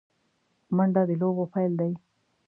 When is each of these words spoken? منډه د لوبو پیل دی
منډه 0.75 1.01
د 1.09 1.11
لوبو 1.21 1.43
پیل 1.53 1.71
دی 1.79 1.91